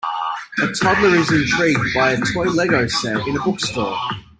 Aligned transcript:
A 0.63 0.67
toddler 0.81 1.15
is 1.15 1.31
intrigued 1.31 1.93
by 1.93 2.13
a 2.13 2.17
toy 2.33 2.45
lego 2.45 2.87
set 2.87 3.21
in 3.27 3.37
a 3.37 3.43
bookstore. 3.43 3.99